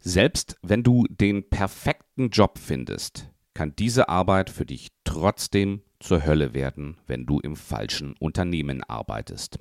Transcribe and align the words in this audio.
Selbst 0.00 0.56
wenn 0.62 0.82
du 0.82 1.06
den 1.08 1.48
perfekten 1.50 2.30
Job 2.30 2.58
findest, 2.58 3.30
kann 3.52 3.76
diese 3.76 4.08
Arbeit 4.08 4.48
für 4.48 4.64
dich 4.64 4.88
trotzdem 5.04 5.82
zur 6.00 6.24
Hölle 6.24 6.54
werden, 6.54 6.96
wenn 7.06 7.26
du 7.26 7.38
im 7.40 7.54
falschen 7.54 8.14
Unternehmen 8.18 8.82
arbeitest. 8.82 9.58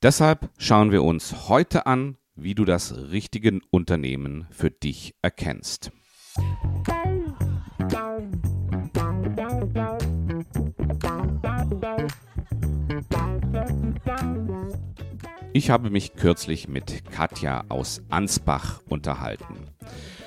Deshalb 0.00 0.50
schauen 0.58 0.92
wir 0.92 1.02
uns 1.02 1.48
heute 1.48 1.86
an, 1.86 2.16
wie 2.36 2.54
du 2.54 2.64
das 2.64 2.94
richtige 3.10 3.58
Unternehmen 3.70 4.46
für 4.50 4.70
dich 4.70 5.16
erkennst. 5.22 5.90
Ich 15.54 15.68
habe 15.68 15.90
mich 15.90 16.14
kürzlich 16.14 16.66
mit 16.66 17.10
Katja 17.10 17.64
aus 17.68 18.00
Ansbach 18.08 18.80
unterhalten. 18.88 19.68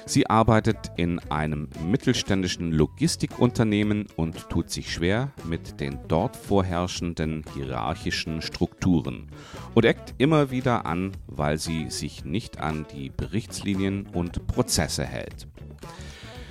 Sie 0.06 0.30
arbeitet 0.30 0.92
in 0.98 1.18
einem 1.32 1.68
mittelständischen 1.84 2.72
Logistikunternehmen 2.72 4.06
und 4.16 4.50
tut 4.50 4.70
sich 4.70 4.94
schwer 4.94 5.32
mit 5.44 5.80
den 5.80 5.98
dort 6.08 6.36
vorherrschenden 6.36 7.44
hierarchischen 7.56 8.44
Strukturen 8.44 9.32
und 9.74 9.84
eckt 9.84 10.14
immer 10.20 10.52
wieder 10.52 10.86
an, 10.86 11.14
weil 11.26 11.58
sie 11.58 11.90
sich 11.90 12.24
nicht 12.24 12.60
an 12.60 12.86
die 12.94 13.10
Berichtslinien 13.10 14.06
und 14.14 14.46
Prozesse 14.46 15.06
hält. 15.06 15.48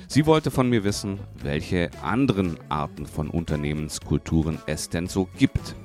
Sie 0.08 0.26
wollte 0.26 0.50
von 0.50 0.68
mir 0.68 0.82
wissen, 0.82 1.20
welche 1.40 1.90
anderen 2.02 2.58
Arten 2.68 3.06
von 3.06 3.30
Unternehmenskulturen 3.30 4.58
es 4.66 4.88
denn 4.88 5.06
so 5.06 5.28
gibt. 5.38 5.76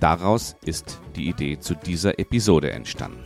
Daraus 0.00 0.56
ist 0.64 1.00
die 1.16 1.28
Idee 1.28 1.58
zu 1.58 1.74
dieser 1.74 2.18
Episode 2.18 2.70
entstanden. 2.70 3.24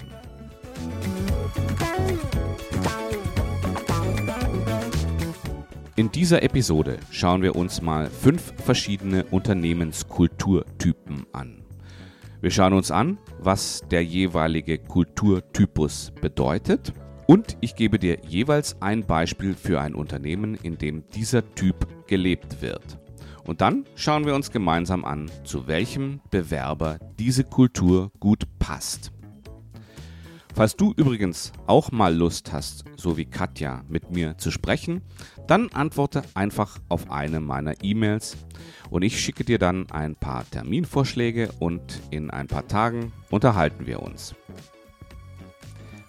In 5.97 6.11
dieser 6.12 6.42
Episode 6.42 6.98
schauen 7.11 7.42
wir 7.42 7.56
uns 7.56 7.83
mal 7.83 8.09
fünf 8.09 8.55
verschiedene 8.64 9.25
Unternehmenskulturtypen 9.25 11.27
an. 11.33 11.62
Wir 12.41 12.50
schauen 12.50 12.72
uns 12.72 12.91
an, 12.91 13.19
was 13.39 13.83
der 13.91 14.03
jeweilige 14.03 14.78
Kulturtypus 14.78 16.12
bedeutet 16.22 16.94
und 17.27 17.59
ich 17.61 17.75
gebe 17.75 17.98
dir 17.98 18.19
jeweils 18.27 18.81
ein 18.81 19.05
Beispiel 19.05 19.55
für 19.55 19.81
ein 19.81 19.94
Unternehmen, 19.94 20.55
in 20.55 20.78
dem 20.78 21.05
dieser 21.11 21.55
Typ 21.55 21.87
gelebt 22.06 22.62
wird. 22.62 22.98
Und 23.44 23.60
dann 23.60 23.84
schauen 23.94 24.27
wir 24.27 24.34
uns 24.34 24.50
gemeinsam 24.50 25.05
an, 25.05 25.30
zu 25.44 25.66
welchem 25.66 26.20
Bewerber 26.30 26.98
diese 27.19 27.44
Kultur 27.44 28.12
gut 28.20 28.44
passt. 28.58 29.12
Falls 30.55 30.77
du 30.77 30.92
übrigens 30.97 31.52
auch 31.66 31.92
mal 31.92 32.14
Lust 32.14 32.52
hast, 32.52 32.84
so 32.97 33.16
wie 33.16 33.24
Katja, 33.24 33.82
mit 33.88 34.10
mir 34.10 34.36
zu 34.36 34.50
sprechen, 34.50 35.00
dann 35.47 35.69
antworte 35.70 36.22
einfach 36.34 36.78
auf 36.88 37.10
eine 37.10 37.41
meiner 37.41 37.82
E-Mails 37.82 38.36
und 38.91 39.02
ich 39.02 39.20
schicke 39.20 39.44
dir 39.44 39.58
dann 39.58 39.91
ein 39.91 40.16
paar 40.16 40.44
Terminvorschläge 40.50 41.50
und 41.60 42.00
in 42.10 42.30
ein 42.30 42.47
paar 42.47 42.66
Tagen 42.66 43.12
unterhalten 43.30 43.86
wir 43.86 44.02
uns. 44.02 44.34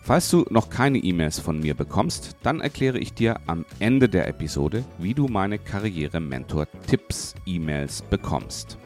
Falls 0.03 0.31
du 0.31 0.45
noch 0.49 0.71
keine 0.71 0.97
E-Mails 0.97 1.37
von 1.39 1.59
mir 1.59 1.75
bekommst, 1.75 2.35
dann 2.41 2.59
erkläre 2.59 2.97
ich 2.97 3.13
dir 3.13 3.39
am 3.45 3.65
Ende 3.79 4.09
der 4.09 4.27
Episode, 4.27 4.83
wie 4.97 5.13
du 5.13 5.27
meine 5.27 5.59
Karriere-Mentor-Tipps-E-Mails 5.59 8.01
bekommst. 8.09 8.79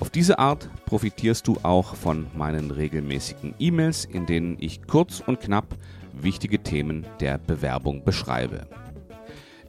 Auf 0.00 0.10
diese 0.10 0.40
Art 0.40 0.68
profitierst 0.86 1.46
du 1.46 1.58
auch 1.62 1.94
von 1.94 2.26
meinen 2.34 2.72
regelmäßigen 2.72 3.54
E-Mails, 3.60 4.04
in 4.04 4.26
denen 4.26 4.56
ich 4.58 4.88
kurz 4.88 5.22
und 5.24 5.38
knapp 5.40 5.76
wichtige 6.12 6.64
Themen 6.64 7.06
der 7.20 7.38
Bewerbung 7.38 8.02
beschreibe. 8.04 8.66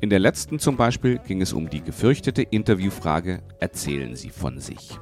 In 0.02 0.10
der 0.10 0.20
letzten 0.20 0.58
zum 0.58 0.76
Beispiel 0.76 1.20
ging 1.20 1.44
es 1.44 1.54
um 1.54 1.70
die 1.70 1.84
gefürchtete 1.84 2.42
Interviewfrage 2.42 3.44
Erzählen 3.60 4.16
Sie 4.16 4.32
von 4.32 4.60
sich. 4.60 4.98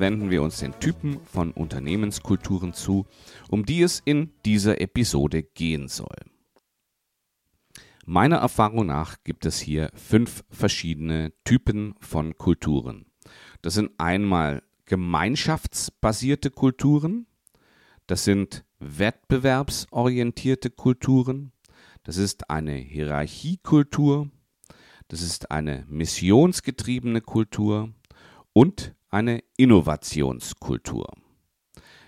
Wenden 0.00 0.30
wir 0.30 0.42
uns 0.42 0.58
den 0.58 0.78
Typen 0.80 1.20
von 1.24 1.52
Unternehmenskulturen 1.52 2.72
zu, 2.72 3.06
um 3.48 3.64
die 3.64 3.82
es 3.82 4.00
in 4.04 4.32
dieser 4.44 4.80
Episode 4.80 5.42
gehen 5.42 5.88
soll. 5.88 6.16
Meiner 8.04 8.36
Erfahrung 8.36 8.86
nach 8.86 9.16
gibt 9.22 9.44
es 9.44 9.58
hier 9.58 9.90
fünf 9.94 10.42
verschiedene 10.50 11.32
Typen 11.44 11.94
von 12.00 12.38
Kulturen. 12.38 13.04
Das 13.60 13.74
sind 13.74 13.90
einmal 13.98 14.62
gemeinschaftsbasierte 14.86 16.50
Kulturen, 16.50 17.26
das 18.06 18.24
sind 18.24 18.64
wettbewerbsorientierte 18.78 20.70
Kulturen, 20.70 21.52
das 22.02 22.16
ist 22.16 22.48
eine 22.48 22.76
Hierarchiekultur, 22.76 24.30
das 25.08 25.20
ist 25.20 25.50
eine 25.50 25.84
missionsgetriebene 25.88 27.20
Kultur 27.20 27.92
und 28.54 28.94
eine 29.10 29.42
Innovationskultur. 29.56 31.06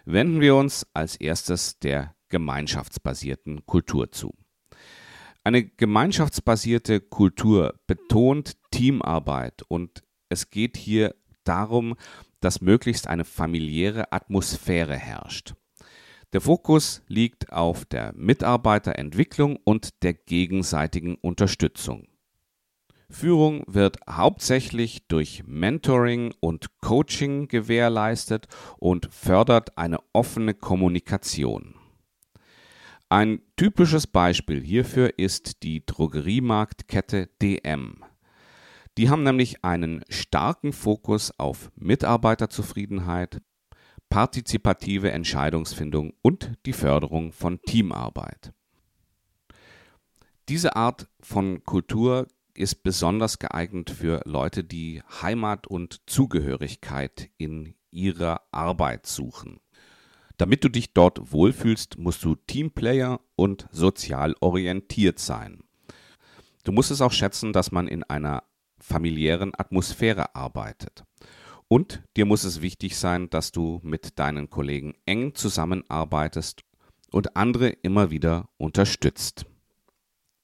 Wenden 0.05 0.41
wir 0.41 0.57
uns 0.57 0.87
als 0.95 1.17
erstes 1.17 1.79
der 1.79 2.15
gemeinschaftsbasierten 2.29 3.67
Kultur 3.67 4.13
zu. 4.13 4.35
Eine 5.43 5.65
gemeinschaftsbasierte 5.65 7.01
Kultur 7.01 7.81
betont 7.87 8.57
Teamarbeit 8.71 9.63
und 9.69 10.03
es 10.29 10.51
geht 10.51 10.77
hier 10.77 11.15
darum, 11.45 11.97
dass 12.41 12.61
möglichst 12.61 13.07
eine 13.07 13.25
familiäre 13.25 14.13
Atmosphäre 14.13 14.97
herrscht. 14.97 15.55
Der 16.33 16.41
Fokus 16.41 17.03
liegt 17.09 17.53
auf 17.53 17.85
der 17.85 18.13
Mitarbeiterentwicklung 18.15 19.57
und 19.65 20.03
der 20.03 20.15
gegenseitigen 20.15 21.17
Unterstützung. 21.17 22.10
Führung 23.11 23.65
wird 23.67 23.99
hauptsächlich 24.09 25.07
durch 25.09 25.43
Mentoring 25.47 26.33
und 26.41 26.79
Coaching 26.81 27.49
gewährleistet 27.49 28.47
und 28.79 29.09
fördert 29.13 29.77
eine 29.77 29.99
offene 30.13 30.55
Kommunikation. 30.55 31.75
Ein 33.09 33.43
typisches 33.57 34.07
Beispiel 34.07 34.63
hierfür 34.63 35.19
ist 35.19 35.65
die 35.65 35.85
Drogeriemarktkette 35.85 37.29
DM. 37.43 38.05
Die 38.97 39.11
haben 39.11 39.25
nämlich 39.25 39.65
einen 39.65 40.05
starken 40.09 40.73
Fokus 40.73 41.33
auf 41.37 41.73
Mitarbeiterzufriedenheit, 41.75 43.43
partizipative 44.09 45.11
Entscheidungsfindung 45.11 46.13
und 46.23 46.53
die 46.67 46.73
Förderung 46.73 47.33
von 47.33 47.61
Teamarbeit. 47.63 48.53
Diese 50.49 50.77
Art 50.77 51.09
von 51.21 51.65
Kultur 51.65 52.27
ist 52.61 52.83
besonders 52.83 53.39
geeignet 53.39 53.91
für 53.91 54.21
Leute, 54.25 54.63
die 54.63 55.03
Heimat 55.23 55.67
und 55.67 56.01
Zugehörigkeit 56.07 57.31
in 57.39 57.75
ihrer 57.91 58.43
Arbeit 58.53 59.07
suchen. 59.07 59.61
Damit 60.37 60.65
du 60.65 60.69
dich 60.69 60.93
dort 60.93 61.33
wohlfühlst, 61.33 61.99
musst 61.99 62.25
du 62.25 62.35
Teamplayer 62.35 63.21
und 63.37 63.67
sozial 63.73 64.35
orientiert 64.41 65.19
sein. 65.19 65.65
Du 66.65 66.73
musst 66.73 66.91
es 66.91 67.01
auch 67.01 67.13
schätzen, 67.13 67.53
dass 67.53 67.73
man 67.73 67.89
in 67.89 68.05
einer 68.05 68.45
familiären 68.79 69.53
Atmosphäre 69.57 70.35
arbeitet. 70.35 71.05
Und 71.69 72.03
dir 72.17 72.27
muss 72.27 72.45
es 72.45 72.63
wichtig 72.63 72.97
sein, 72.97 73.31
dass 73.31 73.53
du 73.53 73.81
mit 73.83 74.19
deinen 74.19 74.51
Kollegen 74.51 74.95
eng 75.07 75.35
zusammenarbeitest 75.35 76.63
und 77.11 77.37
andere 77.37 77.69
immer 77.69 78.11
wieder 78.11 78.49
unterstützt. 78.57 79.47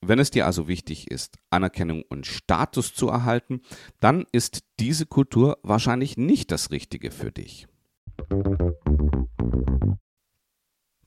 Wenn 0.09 0.21
es 0.21 0.31
dir 0.31 0.47
also 0.47 0.69
wichtig 0.69 1.11
ist, 1.11 1.37
Anerkennung 1.51 2.05
und 2.09 2.27
Status 2.27 2.95
zu 2.95 3.09
erhalten, 3.09 3.63
dann 3.99 4.25
ist 4.31 4.63
diese 4.79 5.05
Kultur 5.05 5.59
wahrscheinlich 5.65 6.17
nicht 6.17 6.53
das 6.53 6.71
Richtige 6.71 7.11
für 7.11 7.33
dich. 7.33 7.67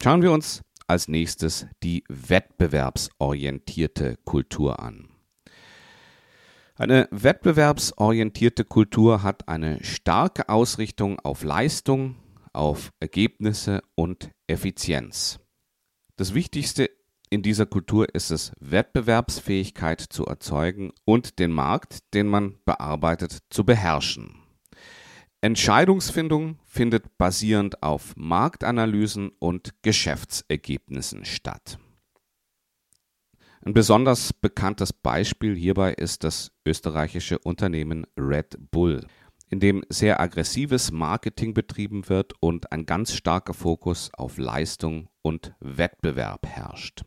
Schauen 0.04 0.22
wir 0.22 0.34
uns 0.34 0.64
als 0.88 1.08
nächstes 1.08 1.66
die 1.82 2.04
wettbewerbsorientierte 2.10 4.18
Kultur 4.26 4.82
an. 4.82 5.08
Eine 6.76 7.08
wettbewerbsorientierte 7.12 8.66
Kultur 8.66 9.24
hat 9.24 9.48
eine 9.48 9.82
starke 9.84 10.50
Ausrichtung 10.50 11.20
auf 11.20 11.44
Leistung, 11.44 12.18
auf 12.52 12.92
Ergebnisse 13.00 13.82
und 13.96 14.32
Effizienz. 14.48 15.40
Das 16.18 16.34
Wichtigste 16.34 16.90
in 17.30 17.44
dieser 17.44 17.66
Kultur 17.66 18.14
ist 18.14 18.32
es, 18.32 18.52
Wettbewerbsfähigkeit 18.60 20.02
zu 20.02 20.26
erzeugen 20.26 20.92
und 21.06 21.40
den 21.40 21.52
Markt, 21.52 22.14
den 22.14 22.28
man 22.28 22.56
bearbeitet, 22.66 23.40
zu 23.50 23.64
beherrschen. 23.64 24.36
Entscheidungsfindung 25.42 26.60
findet 26.66 27.18
basierend 27.18 27.82
auf 27.82 28.14
Marktanalysen 28.18 29.30
und 29.40 29.74
Geschäftsergebnissen 29.84 31.24
statt. 31.24 31.78
Ein 33.62 33.74
besonders 33.74 34.34
bekanntes 34.34 34.92
Beispiel 34.92 35.56
hierbei 35.56 35.94
ist 35.94 36.24
das 36.24 36.52
österreichische 36.66 37.40
Unternehmen 37.40 38.06
Red 38.18 38.58
Bull. 38.72 39.06
in 39.52 39.60
dem 39.60 39.84
sehr 39.90 40.20
aggressives 40.20 40.92
Marketing 40.92 41.56
betrieben 41.56 42.08
wird 42.08 42.34
und 42.40 42.72
ein 42.72 42.86
ganz 42.86 43.14
starker 43.16 43.56
Fokus 43.56 44.12
auf 44.14 44.38
Leistung 44.38 45.10
und 45.24 45.56
Wettbewerb 45.60 46.46
herrscht. 46.46 47.04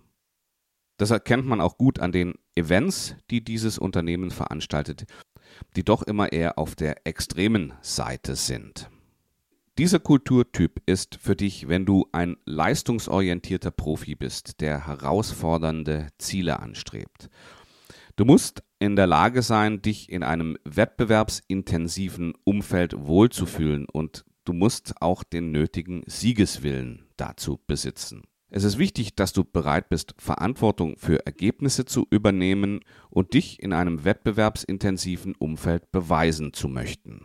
Das 1.02 1.10
erkennt 1.10 1.44
man 1.46 1.60
auch 1.60 1.78
gut 1.78 1.98
an 1.98 2.12
den 2.12 2.34
Events, 2.54 3.16
die 3.28 3.42
dieses 3.42 3.76
Unternehmen 3.76 4.30
veranstaltet, 4.30 5.04
die 5.74 5.82
doch 5.82 6.04
immer 6.04 6.30
eher 6.30 6.58
auf 6.58 6.76
der 6.76 7.08
extremen 7.08 7.72
Seite 7.80 8.36
sind. 8.36 8.88
Dieser 9.78 9.98
Kulturtyp 9.98 10.80
ist 10.86 11.16
für 11.16 11.34
dich, 11.34 11.66
wenn 11.66 11.86
du 11.86 12.06
ein 12.12 12.36
leistungsorientierter 12.44 13.72
Profi 13.72 14.14
bist, 14.14 14.60
der 14.60 14.86
herausfordernde 14.86 16.06
Ziele 16.18 16.60
anstrebt. 16.60 17.30
Du 18.14 18.24
musst 18.24 18.62
in 18.78 18.94
der 18.94 19.08
Lage 19.08 19.42
sein, 19.42 19.82
dich 19.82 20.08
in 20.08 20.22
einem 20.22 20.56
wettbewerbsintensiven 20.62 22.34
Umfeld 22.44 22.96
wohlzufühlen 22.96 23.86
und 23.92 24.24
du 24.44 24.52
musst 24.52 25.02
auch 25.02 25.24
den 25.24 25.50
nötigen 25.50 26.04
Siegeswillen 26.06 27.08
dazu 27.16 27.58
besitzen. 27.66 28.22
Es 28.54 28.64
ist 28.64 28.76
wichtig, 28.76 29.14
dass 29.16 29.32
du 29.32 29.44
bereit 29.44 29.88
bist, 29.88 30.14
Verantwortung 30.18 30.98
für 30.98 31.24
Ergebnisse 31.24 31.86
zu 31.86 32.06
übernehmen 32.10 32.80
und 33.08 33.32
dich 33.32 33.62
in 33.62 33.72
einem 33.72 34.04
wettbewerbsintensiven 34.04 35.34
Umfeld 35.36 35.90
beweisen 35.90 36.52
zu 36.52 36.68
möchten. 36.68 37.24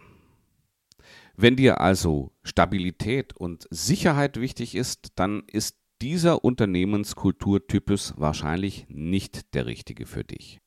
Wenn 1.36 1.58
dir 1.58 1.82
also 1.82 2.32
Stabilität 2.44 3.36
und 3.36 3.68
Sicherheit 3.70 4.40
wichtig 4.40 4.74
ist, 4.74 5.10
dann 5.16 5.44
ist 5.52 5.76
dieser 6.02 6.46
Unternehmenskulturtypus 6.46 8.14
wahrscheinlich 8.16 8.86
nicht 8.88 9.54
der 9.54 9.66
richtige 9.66 10.06
für 10.06 10.24
dich. 10.24 10.62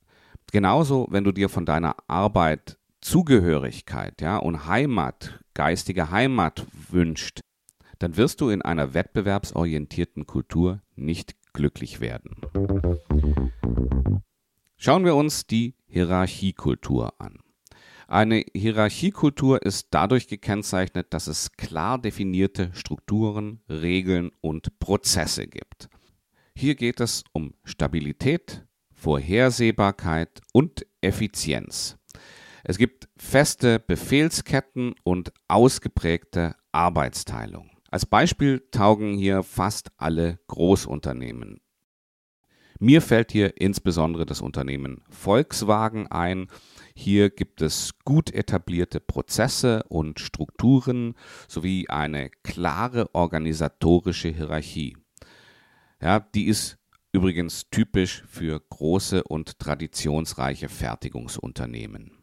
Genauso, 0.52 1.06
wenn 1.08 1.24
du 1.24 1.32
dir 1.32 1.48
von 1.48 1.64
deiner 1.64 1.96
Arbeit 2.06 2.78
Zugehörigkeit 3.00 4.20
ja, 4.20 4.36
und 4.36 4.66
Heimat, 4.66 5.40
geistige 5.54 6.10
Heimat 6.10 6.66
wünscht, 6.90 7.40
dann 8.00 8.16
wirst 8.16 8.40
du 8.40 8.48
in 8.48 8.62
einer 8.62 8.94
wettbewerbsorientierten 8.94 10.26
Kultur 10.26 10.82
nicht 10.96 11.36
glücklich 11.52 12.00
werden. 12.00 12.36
Schauen 14.76 15.04
wir 15.04 15.14
uns 15.14 15.46
die 15.46 15.74
Hierarchiekultur 15.86 17.12
an. 17.20 17.38
Eine 18.08 18.44
Hierarchiekultur 18.54 19.62
ist 19.62 19.88
dadurch 19.90 20.26
gekennzeichnet, 20.26 21.12
dass 21.14 21.26
es 21.26 21.52
klar 21.52 21.98
definierte 22.00 22.70
Strukturen, 22.72 23.60
Regeln 23.68 24.32
und 24.40 24.78
Prozesse 24.80 25.46
gibt. 25.46 25.88
Hier 26.56 26.74
geht 26.74 27.00
es 27.00 27.22
um 27.32 27.54
Stabilität, 27.64 28.66
Vorhersehbarkeit 28.92 30.40
und 30.52 30.86
Effizienz. 31.02 31.98
Es 32.64 32.78
gibt 32.78 33.08
feste 33.16 33.78
Befehlsketten 33.78 34.94
und 35.04 35.32
ausgeprägte 35.48 36.56
Arbeitsteilung. 36.72 37.69
Als 37.90 38.06
Beispiel 38.06 38.62
taugen 38.70 39.14
hier 39.18 39.42
fast 39.42 39.90
alle 39.96 40.38
Großunternehmen. 40.46 41.60
Mir 42.78 43.02
fällt 43.02 43.32
hier 43.32 43.60
insbesondere 43.60 44.24
das 44.24 44.40
Unternehmen 44.40 45.02
Volkswagen 45.10 46.06
ein, 46.06 46.46
hier 46.94 47.28
gibt 47.28 47.60
es 47.62 47.98
gut 48.04 48.32
etablierte 48.32 49.00
Prozesse 49.00 49.82
und 49.88 50.20
Strukturen 50.20 51.14
sowie 51.48 51.88
eine 51.88 52.30
klare 52.30 53.14
organisatorische 53.14 54.28
Hierarchie. 54.28 54.96
Ja, 56.00 56.20
die 56.20 56.46
ist 56.46 56.78
übrigens 57.12 57.68
typisch 57.70 58.22
für 58.28 58.60
große 58.60 59.24
und 59.24 59.58
traditionsreiche 59.58 60.68
Fertigungsunternehmen. 60.68 62.19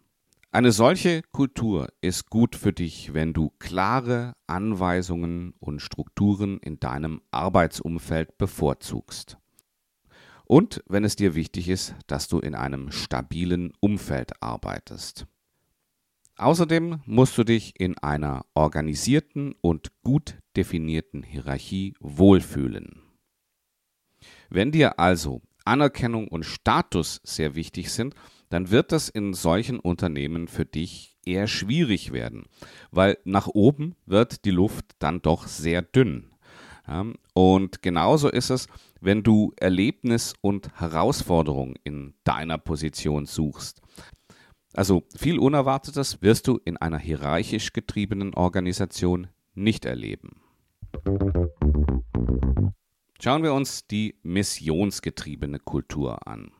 Eine 0.51 0.71
solche 0.71 1.21
Kultur 1.31 1.89
ist 2.01 2.29
gut 2.29 2.55
für 2.55 2.73
dich, 2.73 3.13
wenn 3.13 3.33
du 3.33 3.51
klare 3.59 4.33
Anweisungen 4.47 5.53
und 5.59 5.81
Strukturen 5.81 6.57
in 6.59 6.79
deinem 6.79 7.21
Arbeitsumfeld 7.31 8.37
bevorzugst 8.37 9.37
und 10.47 10.81
wenn 10.87 11.03
es 11.03 11.15
dir 11.15 11.35
wichtig 11.35 11.69
ist, 11.69 11.95
dass 12.07 12.27
du 12.27 12.39
in 12.39 12.55
einem 12.55 12.91
stabilen 12.91 13.73
Umfeld 13.79 14.41
arbeitest. 14.41 15.27
Außerdem 16.37 17.01
musst 17.05 17.37
du 17.37 17.43
dich 17.43 17.79
in 17.79 17.97
einer 17.97 18.45
organisierten 18.53 19.55
und 19.61 19.89
gut 20.03 20.37
definierten 20.55 21.23
Hierarchie 21.23 21.95
wohlfühlen. 21.99 23.01
Wenn 24.49 24.71
dir 24.71 24.99
also 24.99 25.41
Anerkennung 25.65 26.27
und 26.27 26.45
Status 26.45 27.19
sehr 27.23 27.55
wichtig 27.55 27.91
sind, 27.91 28.15
dann 28.49 28.71
wird 28.71 28.91
das 28.91 29.09
in 29.09 29.33
solchen 29.33 29.79
Unternehmen 29.79 30.47
für 30.47 30.65
dich 30.65 31.17
eher 31.25 31.47
schwierig 31.47 32.13
werden, 32.13 32.45
weil 32.91 33.17
nach 33.25 33.47
oben 33.47 33.95
wird 34.05 34.45
die 34.45 34.51
Luft 34.51 34.85
dann 34.99 35.21
doch 35.21 35.47
sehr 35.47 35.81
dünn. 35.81 36.31
Und 37.33 37.81
genauso 37.81 38.29
ist 38.29 38.49
es, 38.49 38.67
wenn 39.01 39.21
du 39.21 39.51
Erlebnis 39.57 40.33
und 40.41 40.79
Herausforderung 40.79 41.75
in 41.83 42.13
deiner 42.23 42.57
Position 42.57 43.25
suchst. 43.25 43.81
Also 44.73 45.03
viel 45.15 45.37
Unerwartetes 45.39 46.21
wirst 46.21 46.47
du 46.47 46.59
in 46.63 46.77
einer 46.77 46.99
hierarchisch 46.99 47.73
getriebenen 47.73 48.33
Organisation 48.33 49.27
nicht 49.53 49.85
erleben. 49.85 50.41
Schauen 53.19 53.43
wir 53.43 53.53
uns 53.53 53.87
die 53.87 54.15
missionsgetriebene 54.23 55.59
Kultur 55.59 56.27
an. 56.27 56.51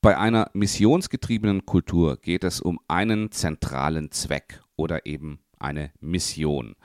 Bei 0.00 0.16
einer 0.16 0.48
missionsgetriebenen 0.52 1.66
Kultur 1.66 2.18
geht 2.18 2.44
es 2.44 2.60
um 2.60 2.78
einen 2.86 3.32
zentralen 3.32 4.12
Zweck 4.12 4.60
oder 4.76 5.06
eben 5.06 5.40
eine 5.58 5.90
Mission. 5.98 6.76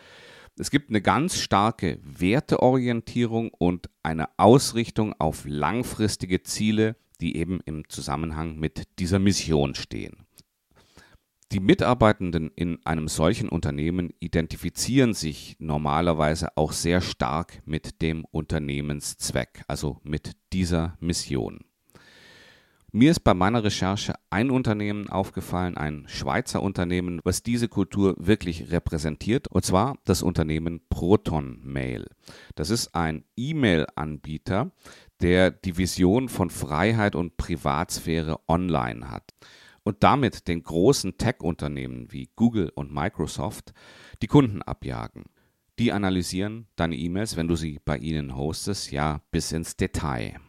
Es 0.57 0.71
gibt 0.71 0.89
eine 0.89 1.01
ganz 1.01 1.39
starke 1.39 1.99
Werteorientierung 2.01 3.51
und 3.51 3.91
eine 4.01 4.29
Ausrichtung 4.37 5.13
auf 5.19 5.45
langfristige 5.45 6.41
Ziele, 6.41 6.95
die 7.21 7.37
eben 7.37 7.59
im 7.65 7.87
Zusammenhang 7.87 8.57
mit 8.57 8.83
dieser 8.97 9.19
Mission 9.19 9.75
stehen. 9.75 10.25
Die 11.51 11.59
Mitarbeitenden 11.59 12.49
in 12.55 12.83
einem 12.83 13.07
solchen 13.07 13.47
Unternehmen 13.47 14.11
identifizieren 14.19 15.13
sich 15.13 15.55
normalerweise 15.59 16.57
auch 16.57 16.71
sehr 16.71 16.99
stark 16.99 17.61
mit 17.65 18.01
dem 18.01 18.25
Unternehmenszweck, 18.25 19.63
also 19.67 19.99
mit 20.03 20.31
dieser 20.51 20.97
Mission. 20.99 21.63
Mir 22.95 23.09
ist 23.09 23.21
bei 23.21 23.33
meiner 23.33 23.63
Recherche 23.63 24.13
ein 24.29 24.51
Unternehmen 24.51 25.09
aufgefallen, 25.09 25.77
ein 25.77 26.05
Schweizer 26.07 26.61
Unternehmen, 26.61 27.21
was 27.23 27.41
diese 27.41 27.67
Kultur 27.67 28.13
wirklich 28.19 28.71
repräsentiert, 28.71 29.47
und 29.47 29.65
zwar 29.65 29.97
das 30.05 30.21
Unternehmen 30.21 30.79
Proton 30.91 31.59
Mail. 31.63 32.05
Das 32.53 32.69
ist 32.69 32.93
ein 32.93 33.23
E-Mail-Anbieter, 33.35 34.69
der 35.23 35.49
die 35.49 35.77
Vision 35.77 36.29
von 36.29 36.51
Freiheit 36.51 37.15
und 37.15 37.35
Privatsphäre 37.35 38.39
online 38.47 39.09
hat 39.09 39.31
und 39.81 40.03
damit 40.03 40.47
den 40.47 40.61
großen 40.61 41.17
Tech-Unternehmen 41.17 42.11
wie 42.11 42.29
Google 42.35 42.71
und 42.75 42.93
Microsoft 42.93 43.73
die 44.21 44.27
Kunden 44.27 44.61
abjagen. 44.61 45.23
Die 45.79 45.91
analysieren 45.91 46.67
deine 46.75 46.95
E-Mails, 46.95 47.37
wenn 47.37 47.47
du 47.47 47.55
sie 47.55 47.79
bei 47.83 47.97
ihnen 47.97 48.35
hostest, 48.35 48.91
ja 48.91 49.21
bis 49.31 49.51
ins 49.51 49.77
Detail. 49.77 50.39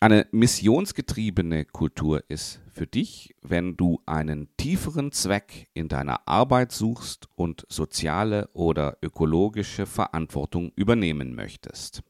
Eine 0.00 0.28
missionsgetriebene 0.30 1.64
Kultur 1.64 2.22
ist 2.28 2.60
für 2.72 2.86
dich, 2.86 3.34
wenn 3.42 3.76
du 3.76 4.00
einen 4.06 4.48
tieferen 4.56 5.10
Zweck 5.10 5.68
in 5.74 5.88
deiner 5.88 6.28
Arbeit 6.28 6.70
suchst 6.70 7.28
und 7.34 7.66
soziale 7.68 8.48
oder 8.52 8.98
ökologische 9.02 9.86
Verantwortung 9.86 10.70
übernehmen 10.76 11.34
möchtest. 11.34 12.04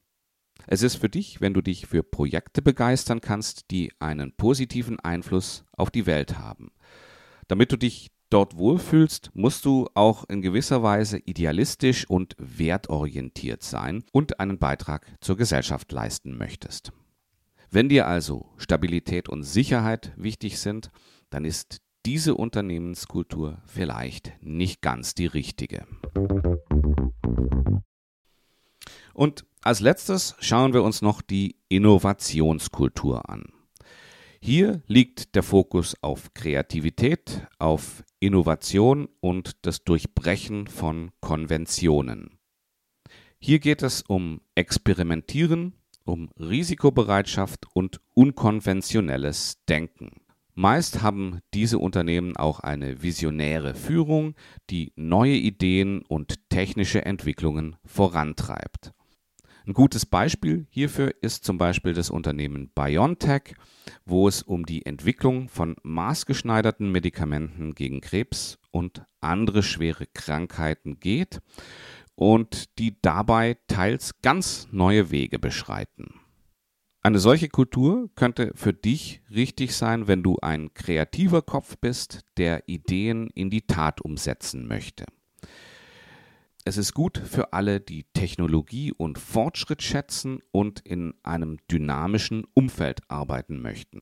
Es 0.66 0.82
ist 0.82 0.96
für 0.96 1.08
dich, 1.08 1.40
wenn 1.40 1.54
du 1.54 1.62
dich 1.62 1.86
für 1.86 2.02
Projekte 2.02 2.60
begeistern 2.60 3.22
kannst, 3.22 3.70
die 3.70 3.90
einen 4.00 4.36
positiven 4.36 5.00
Einfluss 5.00 5.64
auf 5.72 5.90
die 5.90 6.04
Welt 6.04 6.38
haben. 6.38 6.72
Damit 7.46 7.72
du 7.72 7.78
dich 7.78 8.10
dort 8.28 8.58
wohlfühlst, 8.58 9.30
musst 9.32 9.64
du 9.64 9.88
auch 9.94 10.28
in 10.28 10.42
gewisser 10.42 10.82
Weise 10.82 11.16
idealistisch 11.24 12.04
und 12.10 12.36
wertorientiert 12.36 13.62
sein 13.62 14.04
und 14.12 14.40
einen 14.40 14.58
Beitrag 14.58 15.06
zur 15.22 15.38
Gesellschaft 15.38 15.90
leisten 15.90 16.36
möchtest. 16.36 16.92
Wenn 17.70 17.88
dir 17.90 18.06
also 18.06 18.46
Stabilität 18.56 19.28
und 19.28 19.42
Sicherheit 19.42 20.12
wichtig 20.16 20.58
sind, 20.58 20.90
dann 21.28 21.44
ist 21.44 21.82
diese 22.06 22.34
Unternehmenskultur 22.34 23.60
vielleicht 23.66 24.32
nicht 24.40 24.80
ganz 24.80 25.14
die 25.14 25.26
richtige. 25.26 25.86
Und 29.12 29.44
als 29.62 29.80
letztes 29.80 30.34
schauen 30.40 30.72
wir 30.72 30.82
uns 30.82 31.02
noch 31.02 31.20
die 31.20 31.56
Innovationskultur 31.68 33.28
an. 33.28 33.52
Hier 34.40 34.82
liegt 34.86 35.34
der 35.34 35.42
Fokus 35.42 35.96
auf 36.00 36.32
Kreativität, 36.32 37.46
auf 37.58 38.04
Innovation 38.20 39.08
und 39.20 39.66
das 39.66 39.84
Durchbrechen 39.84 40.68
von 40.68 41.10
Konventionen. 41.20 42.38
Hier 43.40 43.58
geht 43.58 43.82
es 43.82 44.02
um 44.02 44.40
Experimentieren, 44.54 45.74
um 46.08 46.30
Risikobereitschaft 46.38 47.66
und 47.74 48.00
unkonventionelles 48.14 49.58
Denken. 49.68 50.22
Meist 50.54 51.02
haben 51.02 51.38
diese 51.54 51.78
Unternehmen 51.78 52.36
auch 52.36 52.60
eine 52.60 53.02
visionäre 53.02 53.74
Führung, 53.74 54.34
die 54.70 54.92
neue 54.96 55.34
Ideen 55.34 56.02
und 56.02 56.50
technische 56.50 57.04
Entwicklungen 57.04 57.76
vorantreibt. 57.84 58.92
Ein 59.66 59.74
gutes 59.74 60.06
Beispiel 60.06 60.66
hierfür 60.70 61.14
ist 61.20 61.44
zum 61.44 61.58
Beispiel 61.58 61.92
das 61.92 62.08
Unternehmen 62.08 62.70
BioNTech, 62.74 63.54
wo 64.06 64.26
es 64.26 64.42
um 64.42 64.64
die 64.64 64.86
Entwicklung 64.86 65.50
von 65.50 65.76
maßgeschneiderten 65.82 66.90
Medikamenten 66.90 67.74
gegen 67.74 68.00
Krebs 68.00 68.58
und 68.70 69.04
andere 69.20 69.62
schwere 69.62 70.06
Krankheiten 70.06 71.00
geht 71.00 71.40
und 72.18 72.78
die 72.80 73.00
dabei 73.00 73.58
teils 73.68 74.20
ganz 74.22 74.66
neue 74.72 75.12
Wege 75.12 75.38
beschreiten. 75.38 76.18
Eine 77.00 77.20
solche 77.20 77.48
Kultur 77.48 78.10
könnte 78.16 78.50
für 78.56 78.72
dich 78.72 79.22
richtig 79.30 79.76
sein, 79.76 80.08
wenn 80.08 80.24
du 80.24 80.36
ein 80.42 80.74
kreativer 80.74 81.42
Kopf 81.42 81.76
bist, 81.78 82.22
der 82.36 82.68
Ideen 82.68 83.30
in 83.36 83.50
die 83.50 83.68
Tat 83.68 84.00
umsetzen 84.00 84.66
möchte. 84.66 85.04
Es 86.64 86.76
ist 86.76 86.92
gut 86.92 87.18
für 87.18 87.52
alle, 87.52 87.78
die 87.80 88.04
Technologie 88.14 88.92
und 88.92 89.20
Fortschritt 89.20 89.80
schätzen 89.80 90.40
und 90.50 90.80
in 90.80 91.14
einem 91.22 91.58
dynamischen 91.70 92.46
Umfeld 92.52 93.00
arbeiten 93.06 93.62
möchten. 93.62 94.00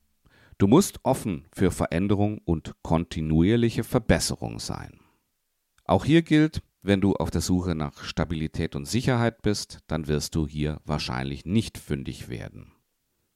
Du 0.57 0.65
musst 0.65 1.01
offen 1.03 1.45
für 1.53 1.69
Veränderung 1.69 2.39
und 2.39 2.73
kontinuierliche 2.81 3.83
Verbesserung 3.83 4.59
sein. 4.59 4.99
Auch 5.85 6.03
hier 6.03 6.23
gilt, 6.23 6.63
wenn 6.87 7.01
du 7.01 7.13
auf 7.13 7.29
der 7.31 7.41
Suche 7.41 7.75
nach 7.75 8.05
Stabilität 8.05 8.73
und 8.73 8.87
Sicherheit 8.87 9.41
bist, 9.41 9.79
dann 9.87 10.07
wirst 10.07 10.35
du 10.35 10.47
hier 10.47 10.79
wahrscheinlich 10.85 11.43
nicht 11.45 11.77
fündig 11.77 12.29
werden. 12.29 12.71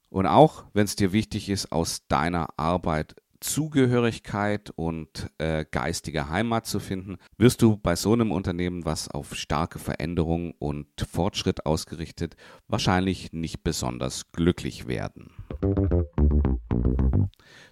Und 0.08 0.24
auch 0.26 0.64
wenn 0.72 0.84
es 0.84 0.96
dir 0.96 1.12
wichtig 1.12 1.50
ist, 1.50 1.70
aus 1.70 2.06
deiner 2.08 2.58
Arbeit 2.58 3.14
Zugehörigkeit 3.40 4.70
und 4.74 5.28
äh, 5.36 5.66
geistige 5.70 6.30
Heimat 6.30 6.66
zu 6.66 6.80
finden, 6.80 7.18
wirst 7.36 7.60
du 7.60 7.76
bei 7.76 7.94
so 7.94 8.14
einem 8.14 8.32
Unternehmen, 8.32 8.86
was 8.86 9.10
auf 9.10 9.34
starke 9.34 9.78
Veränderung 9.78 10.54
und 10.58 10.86
Fortschritt 11.10 11.66
ausgerichtet, 11.66 12.36
wahrscheinlich 12.68 13.32
nicht 13.32 13.64
besonders 13.64 14.32
glücklich 14.32 14.86
werden. 14.86 15.30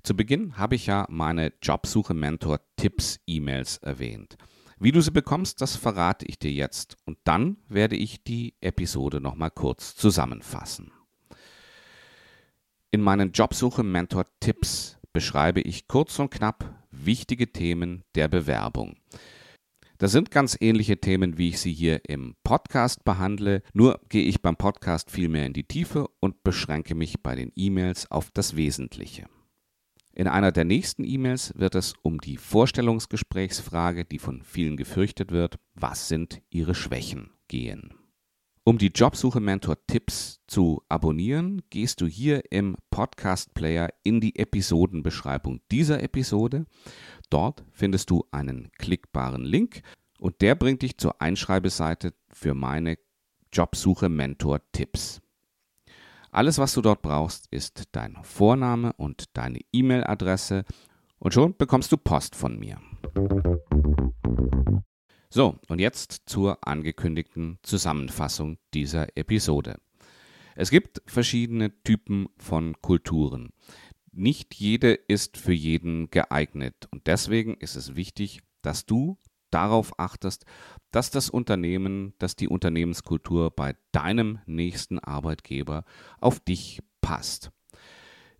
Zu 0.03 0.17
Beginn 0.17 0.59
habe 0.59 0.75
ich 0.75 0.87
ja 0.87 1.07
meine 1.09 1.53
Jobsuche-Mentor-Tipps-E-Mails 1.63 3.79
erwähnt. 3.79 4.37
Wie 4.83 4.93
du 4.93 5.03
sie 5.03 5.11
bekommst, 5.11 5.61
das 5.61 5.77
verrate 5.77 6.25
ich 6.25 6.39
dir 6.39 6.51
jetzt 6.51 6.97
und 7.05 7.19
dann 7.25 7.59
werde 7.69 7.97
ich 7.97 8.25
die 8.25 8.55
Episode 8.63 9.21
nochmal 9.21 9.51
kurz 9.51 9.95
zusammenfassen. 9.95 10.91
In 12.91 13.03
meinen 13.03 13.33
Jobsuche-Mentor-Tipps 13.33 14.99
beschreibe 15.13 15.61
ich 15.61 15.87
kurz 15.87 16.19
und 16.19 16.31
knapp 16.31 16.65
wichtige 16.91 17.53
Themen 17.53 18.05
der 18.15 18.29
Bewerbung. 18.29 18.97
Das 19.99 20.13
sind 20.13 20.31
ganz 20.31 20.57
ähnliche 20.59 20.99
Themen, 20.99 21.37
wie 21.37 21.51
ich 21.51 21.61
sie 21.61 21.75
hier 21.75 22.01
im 22.09 22.37
Podcast 22.43 23.05
behandle, 23.05 23.63
nur 23.75 24.01
gehe 24.09 24.25
ich 24.25 24.41
beim 24.41 24.57
Podcast 24.57 25.11
viel 25.11 25.29
mehr 25.29 25.45
in 25.45 25.53
die 25.53 25.65
Tiefe 25.65 26.09
und 26.21 26.43
beschränke 26.43 26.95
mich 26.95 27.23
bei 27.23 27.35
den 27.35 27.53
E-Mails 27.55 28.11
auf 28.11 28.31
das 28.31 28.57
Wesentliche. 28.57 29.29
In 30.21 30.29
einer 30.29 30.53
der 30.53 30.67
nächsten 30.67 31.03
E-Mails 31.03 31.55
wird 31.57 31.75
es 31.75 31.95
um 32.03 32.21
die 32.21 32.37
Vorstellungsgesprächsfrage, 32.37 34.05
die 34.05 34.19
von 34.19 34.43
vielen 34.43 34.77
gefürchtet 34.77 35.31
wird, 35.33 35.59
was 35.75 36.09
sind 36.09 36.43
Ihre 36.51 36.75
Schwächen, 36.75 37.31
gehen. 37.49 37.95
Um 38.63 38.77
die 38.77 38.93
Jobsuche 38.95 39.41
Mentor 39.41 39.79
Tipps 39.87 40.43
zu 40.47 40.83
abonnieren, 40.91 41.63
gehst 41.71 42.03
du 42.03 42.07
hier 42.07 42.53
im 42.53 42.77
Podcast 42.91 43.55
Player 43.55 43.89
in 44.03 44.21
die 44.21 44.37
Episodenbeschreibung 44.37 45.63
dieser 45.73 46.03
Episode. 46.03 46.67
Dort 47.31 47.65
findest 47.73 48.11
du 48.11 48.27
einen 48.31 48.71
klickbaren 48.77 49.47
Link 49.47 49.81
und 50.19 50.43
der 50.43 50.55
bringt 50.55 50.83
dich 50.83 50.99
zur 50.99 51.23
Einschreibeseite 51.23 52.13
für 52.31 52.53
meine 52.53 52.99
Jobsuche 53.55 54.11
Mentor 54.11 54.61
Tipps. 54.73 55.23
Alles, 56.33 56.59
was 56.59 56.75
du 56.75 56.81
dort 56.81 57.03
brauchst, 57.03 57.49
ist 57.51 57.89
dein 57.93 58.17
Vorname 58.23 58.93
und 58.93 59.37
deine 59.37 59.59
E-Mail-Adresse 59.73 60.65
und 61.19 61.35
schon 61.35 61.57
bekommst 61.57 61.91
du 61.91 61.97
Post 61.97 62.37
von 62.37 62.57
mir. 62.57 62.81
So, 65.29 65.59
und 65.69 65.81
jetzt 65.81 66.23
zur 66.27 66.59
angekündigten 66.67 67.59
Zusammenfassung 67.63 68.59
dieser 68.75 69.17
Episode. 69.17 69.81
Es 70.55 70.71
gibt 70.71 71.03
verschiedene 71.07 71.83
Typen 71.83 72.29
von 72.37 72.81
Kulturen. 72.81 73.51
Nicht 74.13 74.55
jede 74.55 74.93
ist 74.93 75.37
für 75.37 75.53
jeden 75.53 76.11
geeignet 76.11 76.89
und 76.93 77.09
deswegen 77.09 77.55
ist 77.55 77.75
es 77.75 77.97
wichtig, 77.97 78.41
dass 78.63 78.87
du 78.87 79.19
darauf 79.51 79.99
achtest, 79.99 80.45
dass 80.91 81.11
das 81.11 81.31
Unternehmen, 81.31 82.15
dass 82.19 82.37
die 82.37 82.49
Unternehmenskultur 82.49 83.51
bei 83.51 83.77
deinem 83.93 84.39
nächsten 84.47 84.99
Arbeitgeber 84.99 85.85
auf 86.21 86.41
dich 86.41 86.81
passt. 87.01 87.51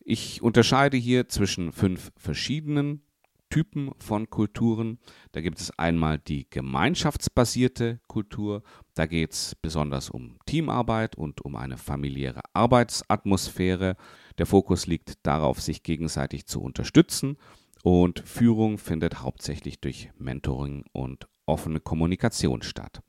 Ich 0.01 0.43
unterscheide 0.43 0.97
hier 0.97 1.29
zwischen 1.29 1.73
fünf 1.73 2.11
verschiedenen 2.17 3.03
Typen 3.51 3.91
von 3.99 4.31
Kulturen. 4.31 4.99
Da 5.33 5.41
gibt 5.41 5.61
es 5.61 5.77
einmal 5.77 6.19
die 6.19 6.49
gemeinschaftsbasierte 6.49 8.01
Kultur. 8.07 8.63
Da 8.95 9.07
geht 9.07 9.33
es 9.33 9.57
besonders 9.57 10.09
um 10.09 10.39
Teamarbeit 10.47 11.17
und 11.17 11.45
um 11.45 11.57
eine 11.57 11.77
familiäre 11.77 12.41
Arbeitsatmosphäre. 12.55 13.97
Der 14.39 14.47
Fokus 14.47 14.87
liegt 14.87 15.27
darauf, 15.27 15.61
sich 15.61 15.83
gegenseitig 15.83 16.47
zu 16.47 16.63
unterstützen. 16.63 17.37
Und 17.83 18.21
Führung 18.21 18.79
findet 18.79 19.23
hauptsächlich 19.23 19.81
durch 19.81 20.11
Mentoring 20.19 20.85
und 20.93 21.27
offene 21.47 21.81
Kommunikation 21.81 22.63
statt. 22.63 23.03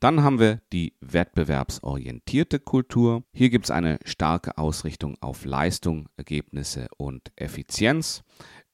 Dann 0.00 0.22
haben 0.22 0.38
wir 0.38 0.60
die 0.72 0.94
wettbewerbsorientierte 1.00 2.58
Kultur. 2.58 3.24
Hier 3.32 3.48
gibt 3.48 3.64
es 3.66 3.70
eine 3.70 3.98
starke 4.04 4.58
Ausrichtung 4.58 5.16
auf 5.22 5.46
Leistung, 5.46 6.08
Ergebnisse 6.16 6.88
und 6.98 7.32
Effizienz. 7.36 8.22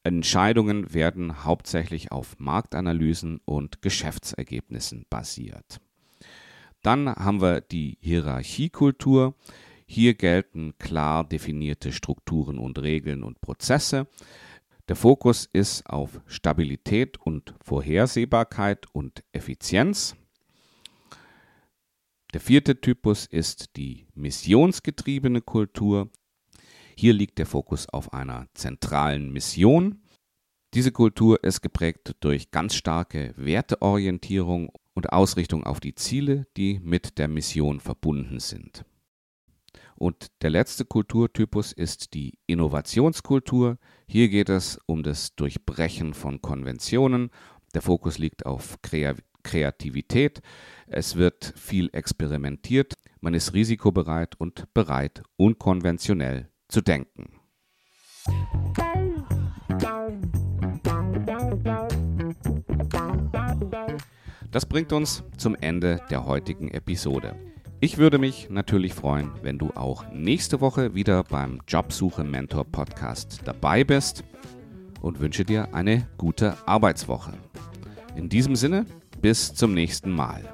Entscheidungen 0.02 0.92
werden 0.92 1.44
hauptsächlich 1.44 2.10
auf 2.10 2.34
Marktanalysen 2.38 3.40
und 3.44 3.82
Geschäftsergebnissen 3.82 5.06
basiert. 5.08 5.80
Dann 6.82 7.08
haben 7.08 7.40
wir 7.40 7.60
die 7.60 7.98
Hierarchiekultur. 8.00 9.36
Hier 9.86 10.14
gelten 10.14 10.74
klar 10.78 11.22
definierte 11.22 11.92
Strukturen 11.92 12.58
und 12.58 12.80
Regeln 12.80 13.22
und 13.22 13.40
Prozesse. 13.40 14.08
Der 14.88 14.96
Fokus 14.96 15.48
ist 15.52 15.86
auf 15.86 16.20
Stabilität 16.26 17.16
und 17.20 17.54
Vorhersehbarkeit 17.62 18.86
und 18.92 19.22
Effizienz. 19.32 20.16
Der 22.32 22.40
vierte 22.40 22.80
Typus 22.80 23.26
ist 23.26 23.76
die 23.76 24.06
missionsgetriebene 24.14 25.40
Kultur. 25.40 26.10
Hier 26.96 27.12
liegt 27.12 27.38
der 27.38 27.46
Fokus 27.46 27.88
auf 27.88 28.12
einer 28.12 28.48
zentralen 28.54 29.32
Mission. 29.32 30.02
Diese 30.74 30.90
Kultur 30.90 31.44
ist 31.44 31.60
geprägt 31.60 32.16
durch 32.20 32.50
ganz 32.50 32.74
starke 32.74 33.34
Werteorientierung 33.36 34.70
und 34.94 35.12
Ausrichtung 35.12 35.64
auf 35.64 35.78
die 35.78 35.94
Ziele, 35.94 36.46
die 36.56 36.80
mit 36.80 37.18
der 37.18 37.28
Mission 37.28 37.78
verbunden 37.78 38.40
sind. 38.40 38.84
Und 40.02 40.32
der 40.42 40.50
letzte 40.50 40.84
Kulturtypus 40.84 41.72
ist 41.72 42.12
die 42.14 42.36
Innovationskultur. 42.48 43.78
Hier 44.08 44.28
geht 44.28 44.48
es 44.48 44.80
um 44.86 45.04
das 45.04 45.36
Durchbrechen 45.36 46.12
von 46.12 46.42
Konventionen. 46.42 47.30
Der 47.72 47.82
Fokus 47.82 48.18
liegt 48.18 48.44
auf 48.44 48.80
Kreativität. 48.82 50.42
Es 50.88 51.14
wird 51.14 51.54
viel 51.56 51.88
experimentiert. 51.92 52.94
Man 53.20 53.32
ist 53.32 53.54
risikobereit 53.54 54.34
und 54.40 54.74
bereit, 54.74 55.22
unkonventionell 55.36 56.50
zu 56.66 56.80
denken. 56.80 57.38
Das 64.50 64.66
bringt 64.66 64.92
uns 64.92 65.22
zum 65.38 65.54
Ende 65.54 66.00
der 66.10 66.26
heutigen 66.26 66.72
Episode. 66.72 67.51
Ich 67.84 67.98
würde 67.98 68.18
mich 68.18 68.48
natürlich 68.48 68.94
freuen, 68.94 69.32
wenn 69.42 69.58
du 69.58 69.72
auch 69.74 70.04
nächste 70.12 70.60
Woche 70.60 70.94
wieder 70.94 71.24
beim 71.24 71.60
Jobsuche 71.66 72.22
Mentor 72.22 72.64
Podcast 72.64 73.40
dabei 73.44 73.82
bist 73.82 74.22
und 75.00 75.18
wünsche 75.18 75.44
dir 75.44 75.74
eine 75.74 76.06
gute 76.16 76.56
Arbeitswoche. 76.64 77.32
In 78.14 78.28
diesem 78.28 78.54
Sinne, 78.54 78.86
bis 79.20 79.52
zum 79.52 79.74
nächsten 79.74 80.12
Mal. 80.12 80.44